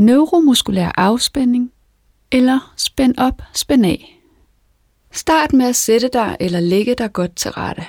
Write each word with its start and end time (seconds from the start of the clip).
neuromuskulær 0.00 0.92
afspænding 0.96 1.72
eller 2.32 2.74
spænd 2.76 3.14
op, 3.18 3.42
spænd 3.54 3.86
af. 3.86 4.20
Start 5.10 5.52
med 5.52 5.66
at 5.66 5.76
sætte 5.76 6.10
dig 6.12 6.36
eller 6.40 6.60
lægge 6.60 6.94
dig 6.94 7.12
godt 7.12 7.36
til 7.36 7.50
rette. 7.50 7.86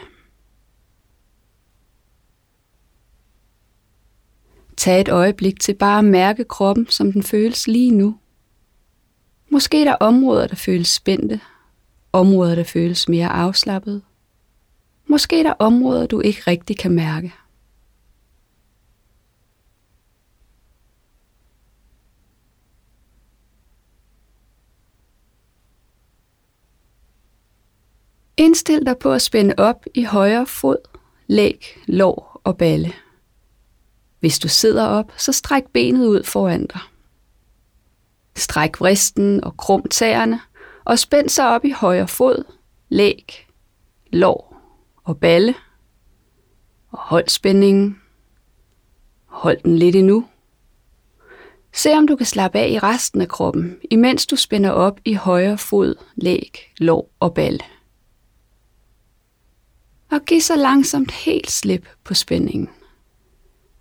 Tag 4.77 5.01
et 5.01 5.09
øjeblik 5.09 5.59
til 5.59 5.73
bare 5.73 5.99
at 5.99 6.05
mærke 6.05 6.43
kroppen, 6.43 6.87
som 6.89 7.11
den 7.11 7.23
føles 7.23 7.67
lige 7.67 7.91
nu. 7.91 8.17
Måske 9.49 9.81
er 9.81 9.85
der 9.85 9.95
områder, 9.95 10.47
der 10.47 10.55
føles 10.55 10.87
spændte, 10.87 11.39
områder, 12.13 12.55
der 12.55 12.63
føles 12.63 13.09
mere 13.09 13.29
afslappede. 13.29 14.01
Måske 15.05 15.39
er 15.39 15.43
der 15.43 15.53
områder, 15.59 16.05
du 16.05 16.19
ikke 16.19 16.41
rigtig 16.47 16.77
kan 16.77 16.91
mærke. 16.91 17.33
Indstil 28.41 28.85
dig 28.85 28.97
på 28.97 29.11
at 29.11 29.21
spænde 29.21 29.53
op 29.57 29.85
i 29.93 30.03
højre 30.03 30.45
fod, 30.45 30.77
læg, 31.27 31.79
lår 31.85 32.41
og 32.43 32.57
balle. 32.57 32.93
Hvis 34.19 34.39
du 34.39 34.47
sidder 34.47 34.85
op, 34.85 35.11
så 35.17 35.31
stræk 35.31 35.63
benet 35.73 36.07
ud 36.07 36.23
foran 36.23 36.65
dig. 36.65 36.79
Stræk 38.35 38.79
vristen 38.79 39.43
og 39.43 39.57
krum 39.57 39.83
tæerne 39.89 40.41
og 40.85 40.99
spænd 40.99 41.29
sig 41.29 41.47
op 41.47 41.65
i 41.65 41.71
højre 41.71 42.07
fod, 42.07 42.43
læg, 42.89 43.47
lår 44.07 44.61
og 45.03 45.19
balle. 45.19 45.55
Og 46.91 46.99
hold 46.99 47.27
spændingen. 47.27 48.01
Hold 49.25 49.57
den 49.63 49.77
lidt 49.77 49.95
endnu. 49.95 50.25
Se 51.73 51.93
om 51.93 52.07
du 52.07 52.15
kan 52.15 52.25
slappe 52.25 52.59
af 52.59 52.69
i 52.69 52.79
resten 52.79 53.21
af 53.21 53.27
kroppen, 53.27 53.79
imens 53.91 54.27
du 54.27 54.35
spænder 54.35 54.71
op 54.71 54.99
i 55.05 55.13
højre 55.13 55.57
fod, 55.57 55.95
læg, 56.15 56.71
lår 56.77 57.09
og 57.19 57.33
balle. 57.33 57.59
Og 60.11 60.21
giv 60.25 60.41
så 60.41 60.55
langsomt 60.55 61.11
helt 61.11 61.51
slip 61.51 61.87
på 62.03 62.13
spændingen. 62.13 62.69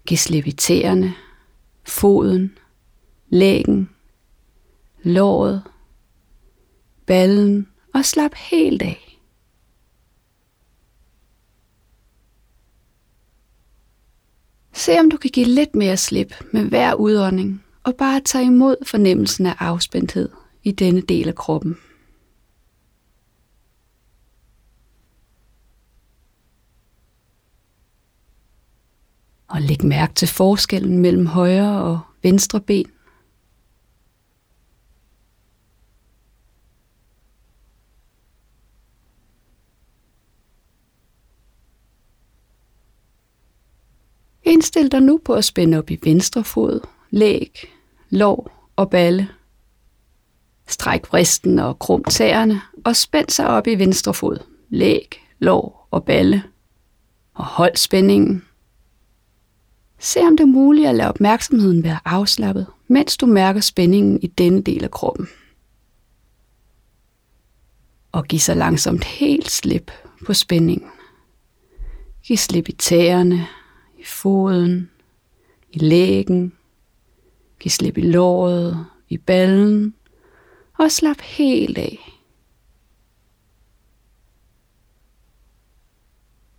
Giv 0.06 0.18
slip 0.18 0.46
i 0.46 0.52
tæerne, 0.52 1.14
foden, 1.84 2.58
lægen, 3.28 3.90
låret, 5.02 5.62
ballen 7.06 7.68
og 7.94 8.04
slap 8.04 8.34
helt 8.34 8.82
af. 8.82 9.20
Se 14.72 15.00
om 15.00 15.10
du 15.10 15.16
kan 15.16 15.30
give 15.30 15.46
lidt 15.46 15.74
mere 15.74 15.96
slip 15.96 16.34
med 16.52 16.64
hver 16.64 16.94
udånding 16.94 17.64
og 17.84 17.94
bare 17.96 18.20
tage 18.20 18.44
imod 18.44 18.76
fornemmelsen 18.86 19.46
af 19.46 19.54
afspændthed 19.58 20.28
i 20.62 20.72
denne 20.72 21.00
del 21.00 21.28
af 21.28 21.34
kroppen. 21.34 21.76
Og 29.50 29.62
læg 29.62 29.84
mærke 29.84 30.14
til 30.14 30.28
forskellen 30.28 30.98
mellem 30.98 31.26
højre 31.26 31.82
og 31.82 32.00
venstre 32.22 32.60
ben. 32.60 32.86
Indstil 44.42 44.92
dig 44.92 45.02
nu 45.02 45.20
på 45.24 45.34
at 45.34 45.44
spænde 45.44 45.78
op 45.78 45.90
i 45.90 45.98
venstre 46.02 46.44
fod, 46.44 46.80
læg, 47.10 47.72
lår 48.10 48.70
og 48.76 48.90
balle. 48.90 49.28
Stræk 50.66 51.12
vristen 51.12 51.58
og 51.58 51.78
krum 51.78 52.04
tæerne 52.04 52.60
og 52.84 52.96
spænd 52.96 53.28
sig 53.28 53.48
op 53.48 53.66
i 53.66 53.74
venstre 53.74 54.14
fod, 54.14 54.38
læg, 54.68 55.26
lår 55.38 55.88
og 55.90 56.04
balle. 56.04 56.42
Og 57.34 57.44
hold 57.44 57.76
spændingen. 57.76 58.44
Se 60.02 60.20
om 60.20 60.36
det 60.36 60.44
er 60.44 60.48
muligt 60.48 60.88
at 60.88 60.94
lade 60.94 61.08
opmærksomheden 61.08 61.84
være 61.84 61.98
afslappet, 62.04 62.66
mens 62.88 63.16
du 63.16 63.26
mærker 63.26 63.60
spændingen 63.60 64.22
i 64.22 64.26
denne 64.26 64.62
del 64.62 64.84
af 64.84 64.90
kroppen. 64.90 65.28
Og 68.12 68.24
giv 68.24 68.38
så 68.38 68.54
langsomt 68.54 69.04
helt 69.04 69.50
slip 69.50 69.90
på 70.26 70.34
spændingen. 70.34 70.90
Giv 72.22 72.36
slip 72.36 72.68
i 72.68 72.72
tæerne, 72.72 73.46
i 73.98 74.04
foden, 74.04 74.90
i 75.70 75.78
lægen. 75.78 76.52
Giv 77.60 77.70
slip 77.70 77.98
i 77.98 78.00
låret, 78.00 78.86
i 79.08 79.18
ballen, 79.18 79.94
og 80.78 80.90
slap 80.90 81.20
helt 81.20 81.78
af. 81.78 82.20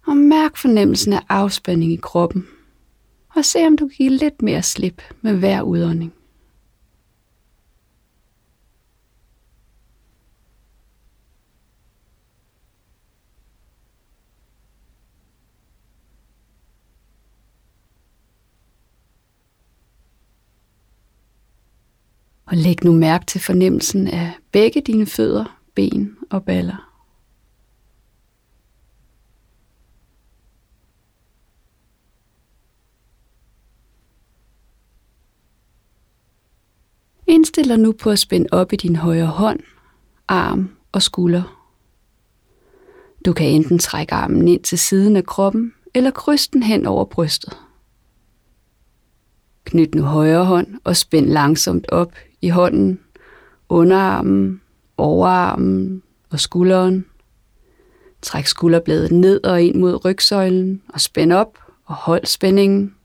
Og 0.07 0.17
mærk 0.17 0.57
fornemmelsen 0.57 1.13
af 1.13 1.21
afspænding 1.29 1.93
i 1.93 1.99
kroppen 2.01 2.47
og 3.41 3.45
se 3.45 3.67
om 3.67 3.77
du 3.77 3.87
kan 3.87 3.95
give 3.97 4.09
lidt 4.09 4.41
mere 4.41 4.63
slip 4.63 5.01
med 5.21 5.35
hver 5.35 5.61
udånding. 5.61 6.13
Og 22.45 22.57
læg 22.57 22.83
nu 22.83 22.91
mærke 22.91 23.25
til 23.25 23.41
fornemmelsen 23.41 24.07
af 24.07 24.31
begge 24.51 24.81
dine 24.81 25.05
fødder, 25.05 25.61
ben 25.75 26.17
og 26.29 26.45
baller. 26.45 26.90
Forestil 37.51 37.69
dig 37.69 37.79
nu 37.79 37.91
på 37.91 38.09
at 38.09 38.19
spænde 38.19 38.47
op 38.51 38.73
i 38.73 38.75
din 38.75 38.95
højre 38.95 39.27
hånd, 39.27 39.59
arm 40.27 40.69
og 40.91 41.01
skulder. 41.01 41.67
Du 43.25 43.33
kan 43.33 43.47
enten 43.47 43.79
trække 43.79 44.13
armen 44.13 44.47
ind 44.47 44.63
til 44.63 44.79
siden 44.79 45.15
af 45.15 45.25
kroppen, 45.25 45.73
eller 45.93 46.11
krydse 46.11 46.49
den 46.53 46.63
hen 46.63 46.85
over 46.85 47.05
brystet. 47.05 47.57
Knyt 49.65 49.95
nu 49.95 50.03
højre 50.03 50.45
hånd 50.45 50.67
og 50.83 50.97
spænd 50.97 51.25
langsomt 51.25 51.91
op 51.91 52.13
i 52.41 52.49
hånden, 52.49 52.99
underarmen, 53.69 54.61
overarmen 54.97 56.03
og 56.29 56.39
skulderen. 56.39 57.05
Træk 58.21 58.45
skulderbladet 58.45 59.11
ned 59.11 59.43
og 59.43 59.61
ind 59.61 59.75
mod 59.75 60.05
rygsøjlen 60.05 60.81
og 60.89 61.01
spænd 61.01 61.33
op 61.33 61.59
og 61.85 61.95
hold 61.95 62.25
spændingen. 62.25 62.95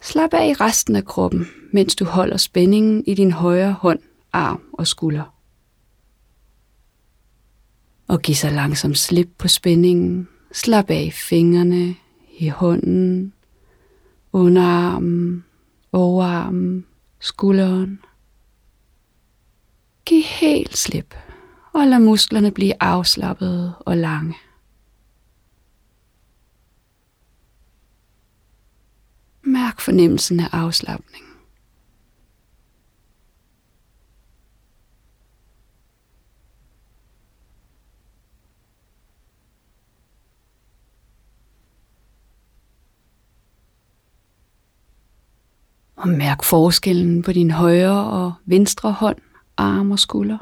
Slap 0.00 0.34
af 0.34 0.48
i 0.48 0.52
resten 0.52 0.96
af 0.96 1.04
kroppen, 1.04 1.46
mens 1.74 1.96
du 1.96 2.04
holder 2.04 2.36
spændingen 2.36 3.04
i 3.06 3.14
din 3.14 3.32
højre 3.32 3.72
hånd, 3.72 4.00
arm 4.32 4.62
og 4.72 4.86
skulder. 4.86 5.34
Og 8.08 8.22
giv 8.22 8.34
så 8.34 8.50
langsomt 8.50 8.98
slip 8.98 9.28
på 9.38 9.48
spændingen. 9.48 10.28
Slap 10.52 10.90
af 10.90 11.02
i 11.02 11.10
fingrene, 11.10 11.96
i 12.38 12.48
hånden, 12.48 13.32
underarmen, 14.32 15.44
overarmen, 15.92 16.86
skulderen. 17.20 18.00
Giv 20.04 20.22
helt 20.22 20.76
slip 20.76 21.14
og 21.72 21.86
lad 21.86 21.98
musklerne 21.98 22.50
blive 22.50 22.82
afslappede 22.82 23.74
og 23.80 23.96
lange. 23.96 24.34
Mærk 29.42 29.80
fornemmelsen 29.80 30.40
af 30.40 30.48
afslappning. 30.52 31.33
Og 46.04 46.10
mærk 46.10 46.42
forskellen 46.42 47.22
på 47.22 47.32
din 47.32 47.50
højre 47.50 48.10
og 48.10 48.32
venstre 48.44 48.92
hånd, 48.92 49.18
arm 49.56 49.90
og 49.90 49.98
skulder. 49.98 50.38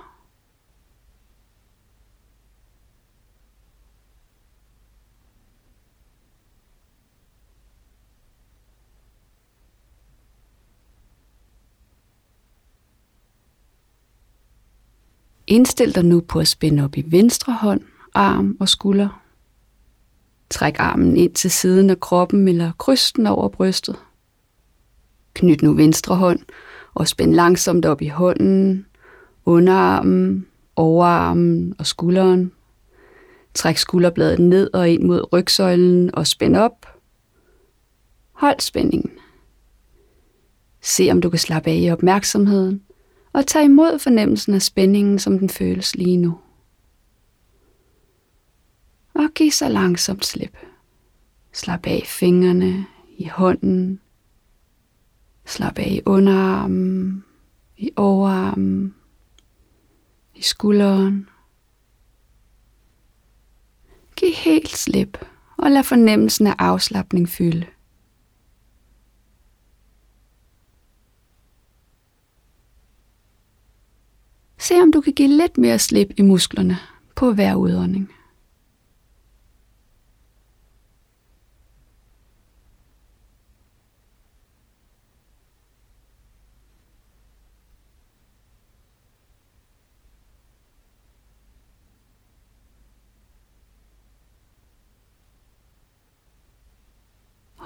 Indstil 15.47 15.95
dig 15.95 16.05
nu 16.05 16.21
på 16.21 16.41
at 16.41 16.49
spænde 16.49 16.85
op 16.85 16.97
i 16.97 17.05
venstre 17.07 17.53
hånd, 17.53 17.81
arm 18.15 18.57
og 18.61 18.69
skulder. 18.69 19.23
Træk 20.51 20.77
armen 20.79 21.17
ind 21.17 21.35
til 21.35 21.51
siden 21.51 21.91
af 21.91 22.01
kroppen 22.01 22.49
eller 22.49 22.73
kryds 22.79 23.13
den 23.13 23.27
over 23.27 23.49
brystet. 23.49 23.97
Knyt 25.35 25.63
nu 25.63 25.73
venstre 25.73 26.17
hånd 26.17 26.41
Og 26.95 27.09
spænd 27.09 27.35
langsomt 27.35 27.87
op 27.87 28.03
i 28.03 28.09
hånden, 28.09 28.87
underarmen, 29.45 30.47
overarmen 30.77 31.75
og 31.79 31.87
skulderen. 31.87 32.53
Træk 33.55 33.77
skulderbladet 33.77 34.39
ned 34.39 34.71
og 34.75 34.91
ind 34.91 35.03
mod 35.03 35.33
rygsøjlen 35.33 36.15
og 36.15 36.27
spænd 36.27 36.57
op. 36.57 36.87
Hold 38.33 38.61
spændingen. 38.61 39.11
Se 40.81 41.09
om 41.11 41.21
du 41.21 41.31
kan 41.31 41.39
slappe 41.39 41.71
af 41.71 41.79
i 41.81 41.91
opmærksomheden, 41.91 42.83
og 43.33 43.47
tag 43.47 43.65
imod 43.65 43.99
fornemmelsen 43.99 44.55
af 44.55 44.63
spændingen, 44.63 45.19
som 45.19 45.39
den 45.39 45.49
føles 45.49 45.97
lige 45.97 46.17
nu. 46.17 46.39
Og 49.15 49.31
giv 49.35 49.51
så 49.51 49.69
langsomt 49.69 50.27
slip. 50.27 50.57
Slap 51.53 51.87
af 51.87 52.01
i 52.03 52.07
fingrene, 52.07 52.87
i 53.19 53.27
hånden. 53.27 54.01
Slap 55.45 55.79
af 55.79 55.89
i 55.91 56.01
underarmen, 56.07 57.25
i 57.77 57.91
overarmen, 57.97 58.95
i 60.35 60.43
skulderen. 60.43 61.29
Giv 64.17 64.35
helt 64.35 64.69
slip 64.69 65.19
og 65.57 65.71
lad 65.71 65.83
fornemmelsen 65.83 66.47
af 66.47 66.55
afslappning 66.59 67.29
fylde. 67.29 67.67
Se 74.59 74.75
om 74.83 74.93
du 74.93 75.01
kan 75.01 75.13
give 75.13 75.29
lidt 75.29 75.59
mere 75.59 75.79
slip 75.79 76.09
i 76.17 76.23
musklerne 76.23 76.79
på 77.15 77.33
hver 77.33 77.55
udånding. 77.55 78.11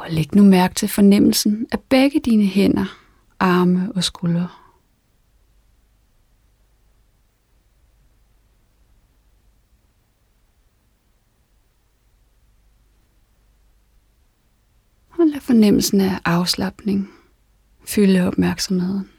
Og 0.07 0.13
læg 0.13 0.35
nu 0.35 0.43
mærke 0.43 0.75
til 0.75 0.89
fornemmelsen 0.89 1.67
af 1.73 1.81
begge 1.81 2.21
dine 2.21 2.47
hænder, 2.47 2.99
arme 3.41 3.93
og 3.95 4.05
skuldre. 4.05 4.49
Og 15.11 15.27
lad 15.27 15.41
fornemmelsen 15.41 16.01
af 16.01 16.21
afslappning 16.25 17.11
fylde 17.85 18.27
opmærksomheden. 18.27 19.16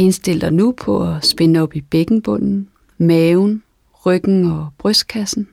Indstil 0.00 0.40
dig 0.40 0.52
nu 0.52 0.72
på 0.72 1.02
at 1.02 1.26
spænde 1.26 1.60
op 1.60 1.76
i 1.76 1.80
bækkenbunden, 1.80 2.68
maven, 2.98 3.62
ryggen 4.06 4.44
og 4.44 4.68
brystkassen. 4.78 5.48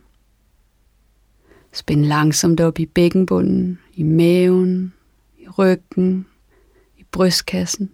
Spænd 1.73 2.05
langsomt 2.05 2.59
op 2.59 2.79
i 2.79 2.85
bækkenbunden, 2.85 3.79
i 3.93 4.03
maven, 4.03 4.93
i 5.37 5.47
ryggen, 5.49 6.25
i 6.97 7.03
brystkassen. 7.11 7.91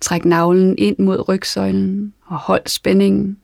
Træk 0.00 0.24
navlen 0.24 0.74
ind 0.78 0.98
mod 0.98 1.28
rygsøjlen 1.28 2.14
og 2.26 2.38
hold 2.38 2.66
spændingen. 2.66 3.38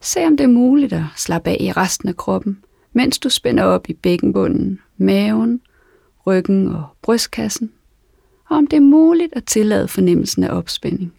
Se 0.00 0.26
om 0.26 0.36
det 0.36 0.44
er 0.44 0.48
muligt 0.48 0.92
at 0.92 1.04
slappe 1.16 1.50
af 1.50 1.56
i 1.60 1.72
resten 1.72 2.08
af 2.08 2.16
kroppen, 2.16 2.64
mens 2.92 3.18
du 3.18 3.28
spænder 3.28 3.64
op 3.64 3.88
i 3.88 3.92
bækkenbunden, 3.92 4.80
maven, 4.96 5.60
ryggen 6.26 6.68
og 6.68 6.84
brystkassen 7.02 7.72
og 8.54 8.58
om 8.58 8.66
det 8.66 8.76
er 8.76 8.80
muligt 8.80 9.32
at 9.32 9.44
tillade 9.44 9.88
fornemmelsen 9.88 10.44
af 10.44 10.56
opspænding. 10.56 11.14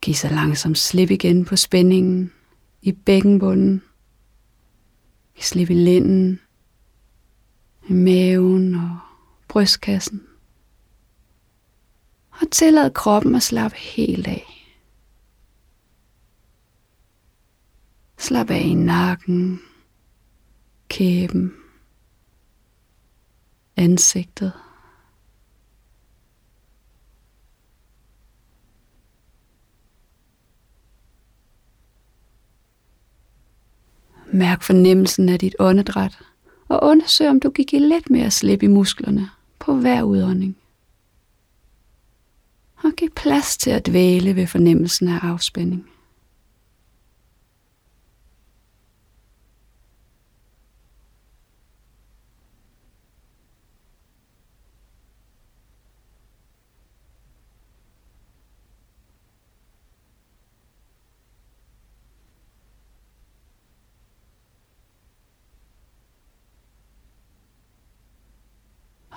Giv 0.00 0.14
så 0.14 0.28
langsomt 0.28 0.78
slip 0.78 1.10
igen 1.10 1.44
på 1.44 1.56
spændingen 1.56 2.32
i 2.82 2.92
bækkenbunden. 2.92 3.82
Giv 5.34 5.42
slip 5.42 5.70
i 5.70 5.74
lænden, 5.74 6.40
i 7.88 7.92
maven 7.92 8.74
og 8.74 8.98
brystkassen. 9.48 10.22
Og 12.30 12.50
tillad 12.50 12.90
kroppen 12.90 13.34
at 13.34 13.42
slappe 13.42 13.76
helt 13.76 14.26
af. 14.26 14.76
Slap 18.18 18.50
af 18.50 18.62
i 18.64 18.74
nakken, 18.74 19.60
kæben, 20.88 21.54
ansigtet. 23.76 24.52
Mærk 34.32 34.62
fornemmelsen 34.62 35.28
af 35.28 35.38
dit 35.38 35.56
åndedræt, 35.58 36.18
og 36.68 36.80
undersøg, 36.82 37.28
om 37.28 37.40
du 37.40 37.50
kan 37.50 37.64
give 37.64 37.88
lidt 37.88 38.10
mere 38.10 38.30
slip 38.30 38.62
i 38.62 38.66
musklerne 38.66 39.30
på 39.58 39.74
hver 39.74 40.02
udånding. 40.02 40.56
Og 42.84 42.92
giv 42.96 43.10
plads 43.10 43.56
til 43.56 43.70
at 43.70 43.86
dvæle 43.86 44.36
ved 44.36 44.46
fornemmelsen 44.46 45.08
af 45.08 45.18
afspænding. 45.22 45.93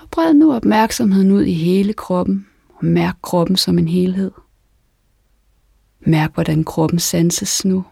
Og 0.08 0.12
bred 0.12 0.34
nu 0.34 0.54
opmærksomheden 0.54 1.32
ud 1.32 1.44
i 1.44 1.54
hele 1.54 1.94
kroppen, 1.94 2.48
og 2.74 2.86
mærk 2.86 3.16
kroppen 3.22 3.58
som 3.58 3.78
en 3.78 3.88
helhed. 3.88 4.32
Mærk, 6.00 6.34
hvordan 6.34 6.64
kroppen 6.64 7.00
sanses 7.00 7.66
nu. 7.66 7.86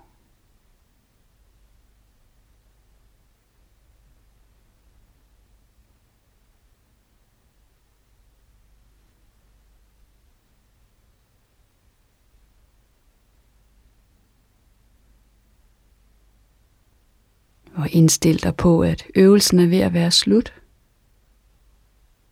Og 17.76 17.90
indstil 17.92 18.44
dig 18.44 18.56
på, 18.56 18.82
at 18.82 19.04
øvelsen 19.16 19.60
er 19.60 19.68
ved 19.68 19.80
at 19.80 19.94
være 19.94 20.12
slut. 20.12 20.54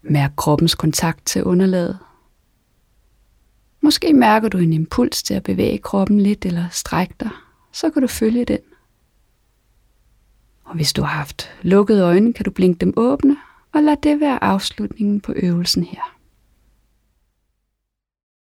Mærk 0.04 0.32
kroppens 0.38 0.76
kontakt 0.76 1.26
til 1.26 1.44
underlaget. 1.44 2.00
Måske 3.82 4.14
mærker 4.14 4.50
du 4.50 4.58
en 4.58 4.74
impuls 4.74 5.24
til 5.24 5.34
at 5.34 5.44
bevæge 5.44 5.78
kroppen 5.78 6.20
lidt 6.20 6.46
eller 6.46 6.66
strække 6.72 7.14
dig, 7.20 7.30
så 7.72 7.90
kan 7.90 8.02
du 8.02 8.08
følge 8.08 8.46
den. 8.46 8.60
Og 10.64 10.76
hvis 10.76 10.94
du 10.94 11.02
har 11.02 11.18
haft 11.18 11.52
lukkede 11.62 12.04
øjne, 12.04 12.34
kan 12.34 12.46
du 12.46 12.52
blinke 12.52 12.80
dem 12.80 12.94
åbne, 12.98 13.38
og 13.74 13.84
lad 13.84 13.98
det 14.04 14.20
være 14.20 14.44
afslutningen 14.44 15.22
på 15.22 15.34
øvelsen 15.36 15.84
her. 15.84 16.18